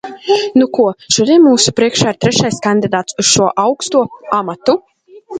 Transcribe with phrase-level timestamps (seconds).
[0.59, 4.03] Nu ko, šodien mūsu priekšā ir trešais kandidāts uz šo augsto
[4.39, 4.75] amatu.